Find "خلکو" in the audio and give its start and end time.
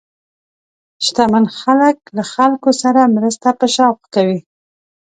2.33-2.69